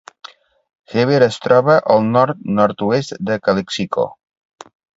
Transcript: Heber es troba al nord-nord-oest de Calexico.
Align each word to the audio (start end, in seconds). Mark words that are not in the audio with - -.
Heber 0.93 1.19
es 1.25 1.37
troba 1.43 1.75
al 1.97 2.03
nord-nord-oest 2.15 3.15
de 3.31 3.41
Calexico. 3.49 4.09